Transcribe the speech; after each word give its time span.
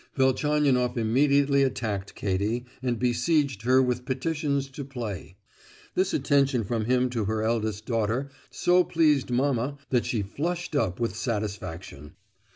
Velchaninoff 0.15 0.97
immediately 0.97 1.61
attacked 1.61 2.15
Katie, 2.15 2.65
and 2.81 2.97
besieged 2.97 3.61
her 3.61 3.83
with 3.83 4.03
petitions 4.03 4.67
to 4.69 4.83
play. 4.83 5.35
This 5.93 6.11
attention 6.11 6.63
from 6.63 6.85
him 6.85 7.07
to 7.11 7.25
her 7.25 7.43
eldest 7.43 7.85
daughter 7.85 8.31
so 8.49 8.83
pleased 8.83 9.29
mamma 9.29 9.77
that 9.91 10.07
she 10.07 10.23
flushed 10.23 10.75
up 10.75 10.99
with 10.99 11.15
satisfaction. 11.15 12.13